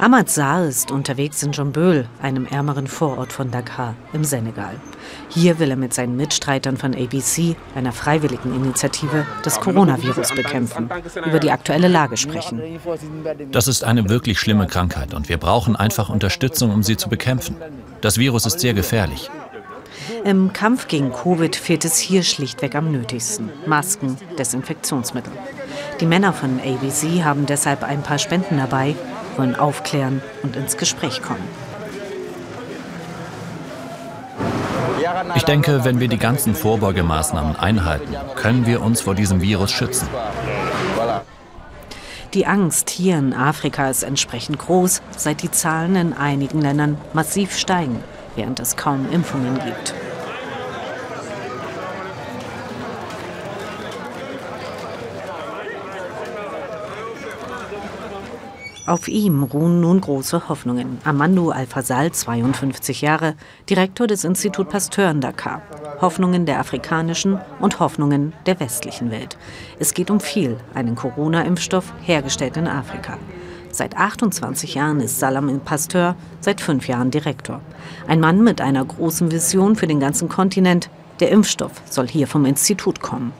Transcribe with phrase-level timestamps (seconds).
[0.00, 4.76] Ahmad Saar ist unterwegs in Jomböl, einem ärmeren Vorort von Dakar im Senegal.
[5.28, 10.88] Hier will er mit seinen Mitstreitern von ABC, einer freiwilligen Initiative, das Coronavirus bekämpfen,
[11.26, 12.62] über die aktuelle Lage sprechen.
[13.50, 17.56] Das ist eine wirklich schlimme Krankheit und wir brauchen einfach Unterstützung, um sie zu bekämpfen.
[18.00, 19.28] Das Virus ist sehr gefährlich.
[20.24, 23.50] Im Kampf gegen Covid fehlt es hier schlichtweg am nötigsten.
[23.66, 25.32] Masken, Desinfektionsmittel.
[26.00, 28.94] Die Männer von ABC haben deshalb ein paar Spenden dabei,
[29.38, 31.44] wollen aufklären und ins Gespräch kommen.
[35.36, 40.08] Ich denke, wenn wir die ganzen Vorbeugemaßnahmen einhalten, können wir uns vor diesem Virus schützen.
[42.34, 47.56] Die Angst hier in Afrika ist entsprechend groß, seit die Zahlen in einigen Ländern massiv
[47.56, 48.04] steigen,
[48.36, 49.94] während es kaum Impfungen gibt.
[58.88, 60.96] Auf ihm ruhen nun große Hoffnungen.
[61.04, 63.34] Amandu Al-Fasal, 52 Jahre,
[63.68, 65.60] Direktor des Institut Pasteur in Dakar.
[66.00, 69.36] Hoffnungen der afrikanischen und Hoffnungen der westlichen Welt.
[69.78, 73.18] Es geht um viel, einen Corona-Impfstoff hergestellt in Afrika.
[73.70, 77.60] Seit 28 Jahren ist Salam Pasteur, seit fünf Jahren Direktor.
[78.06, 80.88] Ein Mann mit einer großen Vision für den ganzen Kontinent.
[81.20, 83.34] Der Impfstoff soll hier vom Institut kommen.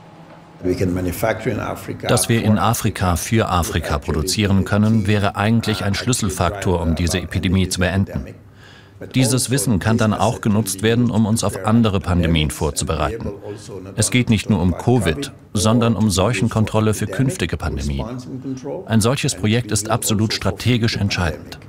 [2.07, 7.69] Dass wir in Afrika für Afrika produzieren können, wäre eigentlich ein Schlüsselfaktor, um diese Epidemie
[7.69, 8.35] zu beenden.
[9.15, 13.31] Dieses Wissen kann dann auch genutzt werden, um uns auf andere Pandemien vorzubereiten.
[13.95, 18.05] Es geht nicht nur um Covid, sondern um Seuchenkontrolle für künftige Pandemien.
[18.85, 21.59] Ein solches Projekt ist absolut strategisch entscheidend.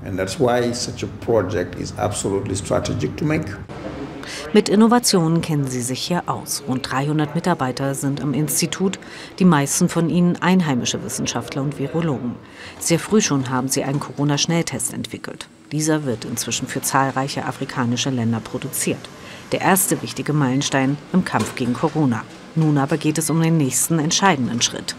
[4.53, 6.63] Mit Innovationen kennen sie sich hier aus.
[6.67, 8.99] Rund 300 Mitarbeiter sind am Institut,
[9.39, 12.35] die meisten von ihnen einheimische Wissenschaftler und Virologen.
[12.79, 15.49] Sehr früh schon haben sie einen Corona-Schnelltest entwickelt.
[15.73, 19.09] Dieser wird inzwischen für zahlreiche afrikanische Länder produziert.
[19.53, 22.25] Der erste wichtige Meilenstein im Kampf gegen Corona.
[22.55, 24.97] Nun aber geht es um den nächsten entscheidenden Schritt.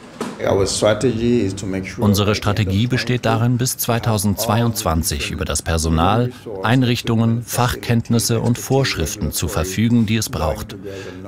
[2.00, 6.32] Unsere Strategie besteht darin, bis 2022 über das Personal,
[6.64, 10.76] Einrichtungen, Fachkenntnisse und Vorschriften zu verfügen, die es braucht.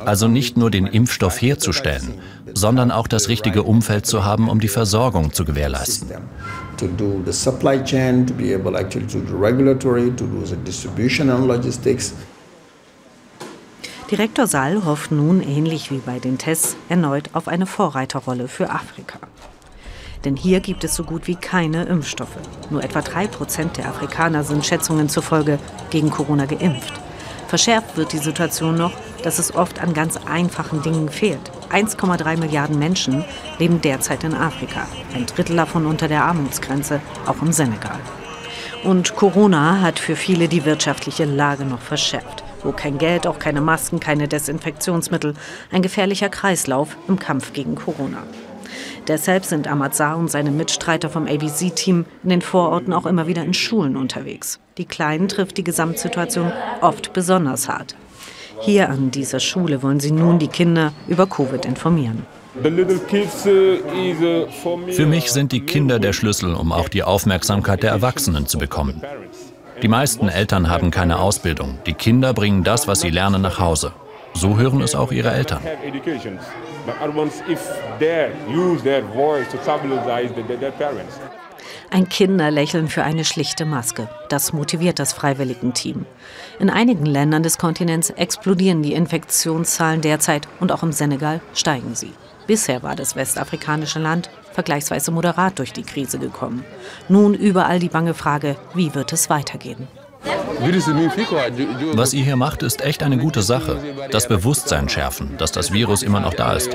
[0.04, 2.16] Also nicht nur den Impfstoff herzustellen,
[2.54, 6.10] sondern auch das richtige Umfeld zu haben, um die Versorgung zu gewährleisten.
[14.14, 19.18] Direktor Sall hofft nun, ähnlich wie bei den Tests, erneut auf eine Vorreiterrolle für Afrika.
[20.24, 22.38] Denn hier gibt es so gut wie keine Impfstoffe.
[22.70, 25.58] Nur etwa drei Prozent der Afrikaner sind Schätzungen zufolge
[25.90, 26.94] gegen Corona geimpft.
[27.48, 28.92] Verschärft wird die Situation noch,
[29.24, 31.52] dass es oft an ganz einfachen Dingen fehlt.
[31.72, 33.26] 1,3 Milliarden Menschen
[33.58, 34.86] leben derzeit in Afrika,
[35.16, 38.00] ein Drittel davon unter der Armutsgrenze, auch im Senegal.
[38.84, 43.62] Und Corona hat für viele die wirtschaftliche Lage noch verschärft wo kein Geld, auch keine
[43.62, 45.34] Masken, keine Desinfektionsmittel.
[45.72, 48.24] Ein gefährlicher Kreislauf im Kampf gegen Corona.
[49.08, 53.54] Deshalb sind Amazar und seine Mitstreiter vom ABC-Team in den Vororten auch immer wieder in
[53.54, 54.60] Schulen unterwegs.
[54.78, 57.96] Die Kleinen trifft die Gesamtsituation oft besonders hart.
[58.62, 62.26] Hier an dieser Schule wollen sie nun die Kinder über Covid informieren.
[64.90, 69.02] Für mich sind die Kinder der Schlüssel, um auch die Aufmerksamkeit der Erwachsenen zu bekommen.
[69.82, 71.80] Die meisten Eltern haben keine Ausbildung.
[71.86, 73.94] Die Kinder bringen das, was sie lernen, nach Hause.
[74.34, 75.62] So hören es auch ihre Eltern.
[81.92, 84.10] Ein Kinderlächeln für eine schlichte Maske.
[84.30, 86.06] Das motiviert das Freiwilligenteam.
[86.60, 92.12] In einigen Ländern des Kontinents explodieren die Infektionszahlen derzeit und auch im Senegal steigen sie.
[92.48, 96.64] Bisher war das westafrikanische Land vergleichsweise moderat durch die Krise gekommen.
[97.10, 99.88] Nun überall die bange Frage, wie wird es weitergehen?
[101.94, 103.78] Was ihr hier macht, ist echt eine gute Sache.
[104.12, 106.70] Das Bewusstsein schärfen, dass das Virus immer noch da ist.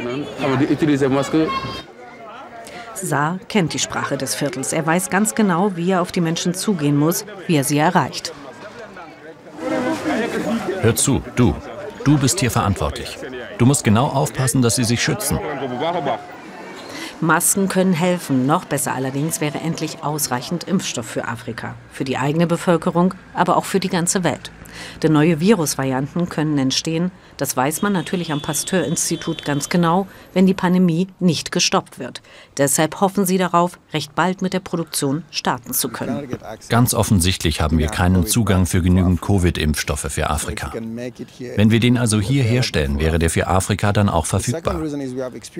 [2.94, 4.72] Saar kennt die Sprache des Viertels.
[4.72, 8.32] Er weiß ganz genau, wie er auf die Menschen zugehen muss, wie er sie erreicht.
[10.80, 11.54] Hör zu, du.
[12.08, 13.18] Du bist hier verantwortlich.
[13.58, 15.38] Du musst genau aufpassen, dass sie sich schützen.
[17.20, 18.46] Masken können helfen.
[18.46, 21.74] Noch besser allerdings wäre endlich ausreichend Impfstoff für Afrika.
[21.92, 24.50] Für die eigene Bevölkerung, aber auch für die ganze Welt.
[25.02, 30.54] Denn neue Virusvarianten können entstehen, das weiß man natürlich am Pasteur-Institut ganz genau, wenn die
[30.54, 32.20] Pandemie nicht gestoppt wird.
[32.56, 36.28] Deshalb hoffen sie darauf, recht bald mit der Produktion starten zu können.
[36.68, 40.72] Ganz offensichtlich haben wir keinen Zugang für genügend Covid-Impfstoffe für Afrika.
[40.74, 44.80] Wenn wir den also hier herstellen, wäre der für Afrika dann auch verfügbar.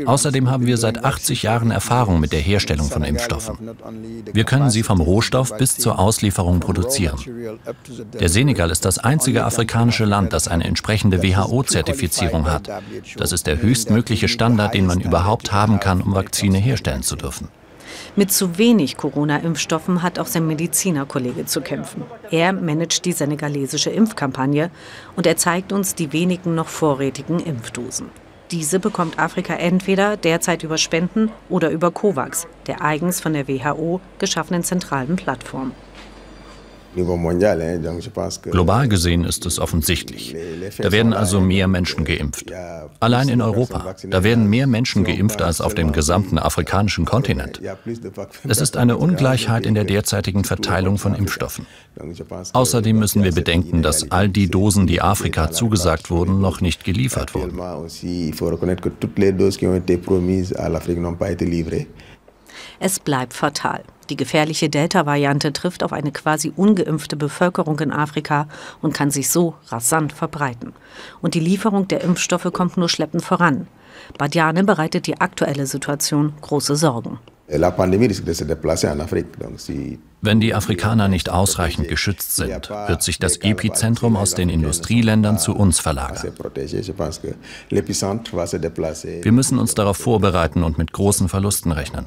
[0.05, 3.57] Außerdem haben wir seit 80 Jahren Erfahrung mit der Herstellung von Impfstoffen.
[4.33, 7.19] Wir können sie vom Rohstoff bis zur Auslieferung produzieren.
[8.19, 12.71] Der Senegal ist das einzige afrikanische Land, das eine entsprechende WHO-Zertifizierung hat.
[13.17, 17.49] Das ist der höchstmögliche Standard, den man überhaupt haben kann, um Vakzine herstellen zu dürfen.
[18.17, 22.03] Mit zu wenig Corona-Impfstoffen hat auch sein Medizinerkollege zu kämpfen.
[22.31, 24.71] Er managt die senegalesische Impfkampagne
[25.17, 28.07] und er zeigt uns die wenigen noch vorrätigen Impfdosen.
[28.51, 34.01] Diese bekommt Afrika entweder derzeit über Spenden oder über COVAX, der eigens von der WHO
[34.19, 35.73] geschaffenen zentralen Plattform.
[36.95, 40.35] Global gesehen ist es offensichtlich.
[40.79, 42.53] Da werden also mehr Menschen geimpft.
[43.01, 43.95] Allein in Europa.
[44.09, 47.61] Da werden mehr Menschen geimpft als auf dem gesamten afrikanischen Kontinent.
[48.49, 51.67] Es ist eine Ungleichheit in der derzeitigen Verteilung von Impfstoffen.
[52.53, 57.35] Außerdem müssen wir bedenken, dass all die Dosen, die Afrika zugesagt wurden, noch nicht geliefert
[57.35, 57.59] wurden.
[62.81, 63.83] Es bleibt fatal.
[64.11, 68.49] Die gefährliche Delta-Variante trifft auf eine quasi ungeimpfte Bevölkerung in Afrika
[68.81, 70.73] und kann sich so rasant verbreiten.
[71.21, 73.67] Und die Lieferung der Impfstoffe kommt nur schleppend voran.
[74.17, 77.19] Badiane bereitet die aktuelle Situation große Sorgen.
[80.21, 85.55] Wenn die Afrikaner nicht ausreichend geschützt sind, wird sich das Epizentrum aus den Industrieländern zu
[85.57, 86.33] uns verlagern.
[89.23, 92.07] Wir müssen uns darauf vorbereiten und mit großen Verlusten rechnen.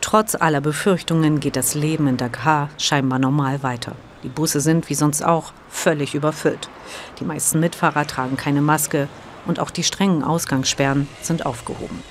[0.00, 3.92] Trotz aller Befürchtungen geht das Leben in Dakar scheinbar normal weiter.
[4.22, 6.68] Die Busse sind, wie sonst auch, völlig überfüllt.
[7.20, 9.08] Die meisten Mitfahrer tragen keine Maske
[9.46, 12.02] und auch die strengen Ausgangssperren sind aufgehoben.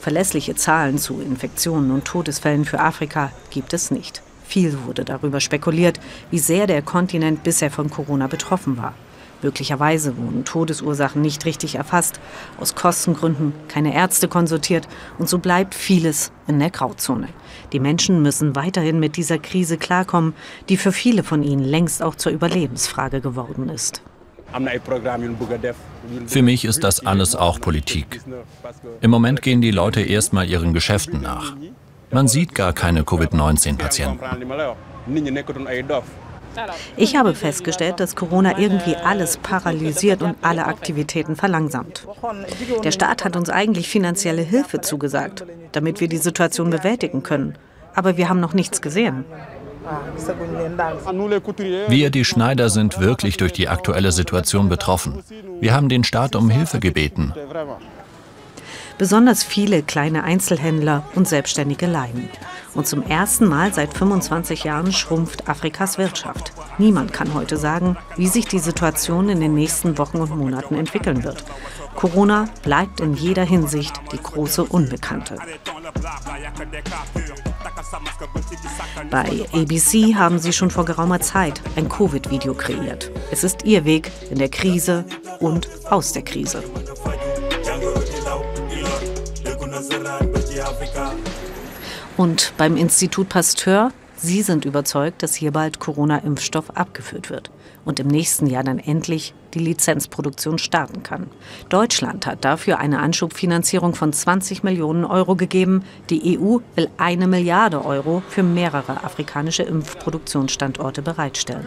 [0.00, 4.22] Verlässliche Zahlen zu Infektionen und Todesfällen für Afrika gibt es nicht.
[4.44, 6.00] Viel wurde darüber spekuliert,
[6.30, 8.94] wie sehr der Kontinent bisher von Corona betroffen war.
[9.42, 12.20] Möglicherweise wurden Todesursachen nicht richtig erfasst,
[12.58, 17.28] aus Kostengründen keine Ärzte konsultiert und so bleibt vieles in der Grauzone.
[17.72, 20.34] Die Menschen müssen weiterhin mit dieser Krise klarkommen,
[20.68, 24.02] die für viele von ihnen längst auch zur Überlebensfrage geworden ist.
[26.26, 28.20] Für mich ist das alles auch Politik.
[29.00, 31.54] Im Moment gehen die Leute erstmal ihren Geschäften nach.
[32.10, 34.20] Man sieht gar keine Covid-19-Patienten.
[36.96, 42.06] Ich habe festgestellt, dass Corona irgendwie alles paralysiert und alle Aktivitäten verlangsamt.
[42.84, 47.56] Der Staat hat uns eigentlich finanzielle Hilfe zugesagt, damit wir die Situation bewältigen können.
[47.94, 49.24] Aber wir haben noch nichts gesehen.
[51.88, 55.22] Wir, die Schneider, sind wirklich durch die aktuelle Situation betroffen.
[55.60, 57.32] Wir haben den Staat um Hilfe gebeten.
[58.98, 62.28] Besonders viele kleine Einzelhändler und Selbstständige leiden.
[62.74, 66.52] Und zum ersten Mal seit 25 Jahren schrumpft Afrikas Wirtschaft.
[66.78, 71.22] Niemand kann heute sagen, wie sich die Situation in den nächsten Wochen und Monaten entwickeln
[71.22, 71.44] wird.
[71.94, 75.36] Corona bleibt in jeder Hinsicht die große Unbekannte.
[79.10, 83.10] Bei ABC haben sie schon vor geraumer Zeit ein Covid-Video kreiert.
[83.30, 85.04] Es ist ihr Weg in der Krise
[85.40, 86.62] und aus der Krise.
[92.16, 97.50] Und beim Institut Pasteur, Sie sind überzeugt, dass hier bald Corona-Impfstoff abgeführt wird.
[97.84, 101.28] Und im nächsten Jahr dann endlich die Lizenzproduktion starten kann.
[101.68, 105.84] Deutschland hat dafür eine Anschubfinanzierung von 20 Millionen Euro gegeben.
[106.10, 111.66] Die EU will eine Milliarde Euro für mehrere afrikanische Impfproduktionsstandorte bereitstellen.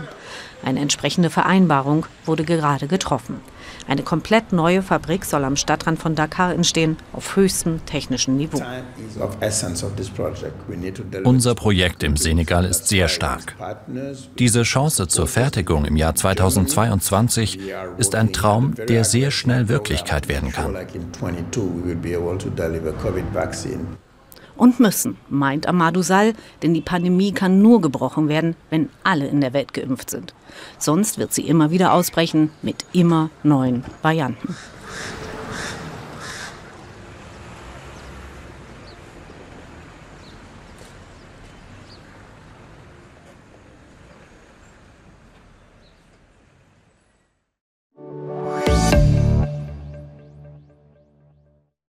[0.63, 3.39] Eine entsprechende Vereinbarung wurde gerade getroffen.
[3.88, 8.62] Eine komplett neue Fabrik soll am Stadtrand von Dakar entstehen, auf höchstem technischen Niveau.
[11.24, 13.55] Unser Projekt im Senegal ist sehr stark.
[14.39, 17.60] Diese Chance zur Fertigung im Jahr 2022
[17.98, 20.75] ist ein Traum, der sehr schnell Wirklichkeit werden kann.
[24.58, 29.41] Und müssen, meint Amadou Sall, denn die Pandemie kann nur gebrochen werden, wenn alle in
[29.41, 30.34] der Welt geimpft sind.
[30.77, 34.55] Sonst wird sie immer wieder ausbrechen mit immer neuen Varianten.